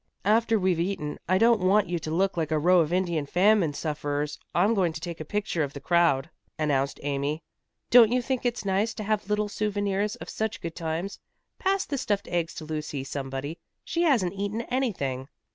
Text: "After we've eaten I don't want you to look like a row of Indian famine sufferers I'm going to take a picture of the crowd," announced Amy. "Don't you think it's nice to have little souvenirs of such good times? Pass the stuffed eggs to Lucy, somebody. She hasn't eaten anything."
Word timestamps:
"After 0.25 0.57
we've 0.57 0.79
eaten 0.79 1.19
I 1.29 1.37
don't 1.37 1.59
want 1.61 1.87
you 1.87 1.99
to 1.99 2.09
look 2.09 2.35
like 2.35 2.49
a 2.49 2.57
row 2.57 2.79
of 2.79 2.91
Indian 2.91 3.27
famine 3.27 3.73
sufferers 3.75 4.39
I'm 4.55 4.73
going 4.73 4.93
to 4.93 4.99
take 4.99 5.19
a 5.19 5.23
picture 5.25 5.61
of 5.61 5.73
the 5.73 5.79
crowd," 5.79 6.31
announced 6.57 6.99
Amy. 7.03 7.43
"Don't 7.91 8.11
you 8.11 8.19
think 8.19 8.43
it's 8.43 8.65
nice 8.65 8.95
to 8.95 9.03
have 9.03 9.29
little 9.29 9.47
souvenirs 9.47 10.15
of 10.15 10.27
such 10.27 10.59
good 10.59 10.75
times? 10.75 11.19
Pass 11.59 11.85
the 11.85 11.99
stuffed 11.99 12.27
eggs 12.29 12.55
to 12.55 12.65
Lucy, 12.65 13.03
somebody. 13.03 13.59
She 13.83 14.01
hasn't 14.01 14.33
eaten 14.33 14.61
anything." 14.71 15.27